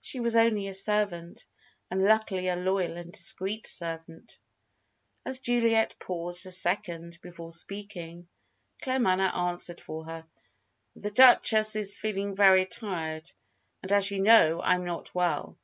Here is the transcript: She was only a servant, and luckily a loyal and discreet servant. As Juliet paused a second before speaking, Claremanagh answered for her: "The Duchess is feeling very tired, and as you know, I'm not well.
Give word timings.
She 0.00 0.20
was 0.20 0.36
only 0.36 0.68
a 0.68 0.72
servant, 0.72 1.46
and 1.90 2.04
luckily 2.04 2.46
a 2.46 2.54
loyal 2.54 2.96
and 2.96 3.10
discreet 3.12 3.66
servant. 3.66 4.38
As 5.26 5.40
Juliet 5.40 5.96
paused 5.98 6.46
a 6.46 6.52
second 6.52 7.18
before 7.22 7.50
speaking, 7.50 8.28
Claremanagh 8.84 9.34
answered 9.36 9.80
for 9.80 10.04
her: 10.04 10.28
"The 10.94 11.10
Duchess 11.10 11.74
is 11.74 11.92
feeling 11.92 12.36
very 12.36 12.66
tired, 12.66 13.32
and 13.82 13.90
as 13.90 14.12
you 14.12 14.20
know, 14.20 14.60
I'm 14.62 14.84
not 14.84 15.12
well. 15.12 15.58